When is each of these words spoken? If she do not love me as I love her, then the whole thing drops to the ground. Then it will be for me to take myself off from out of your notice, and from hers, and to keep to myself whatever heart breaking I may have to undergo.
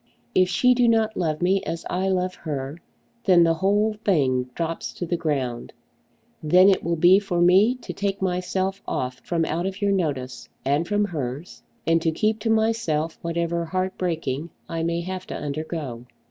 If 0.33 0.49
she 0.49 0.73
do 0.73 0.87
not 0.87 1.15
love 1.15 1.43
me 1.43 1.61
as 1.61 1.85
I 1.87 2.07
love 2.09 2.33
her, 2.33 2.79
then 3.25 3.43
the 3.43 3.53
whole 3.53 3.93
thing 4.03 4.45
drops 4.55 4.93
to 4.93 5.05
the 5.05 5.15
ground. 5.15 5.73
Then 6.41 6.69
it 6.69 6.83
will 6.83 6.95
be 6.95 7.19
for 7.19 7.39
me 7.39 7.75
to 7.75 7.93
take 7.93 8.19
myself 8.19 8.81
off 8.87 9.21
from 9.23 9.45
out 9.45 9.67
of 9.67 9.79
your 9.79 9.91
notice, 9.91 10.49
and 10.65 10.87
from 10.87 11.05
hers, 11.05 11.61
and 11.85 12.01
to 12.01 12.09
keep 12.09 12.39
to 12.39 12.49
myself 12.49 13.19
whatever 13.21 13.63
heart 13.65 13.95
breaking 13.99 14.49
I 14.67 14.81
may 14.81 15.01
have 15.01 15.27
to 15.27 15.35
undergo. 15.35 16.07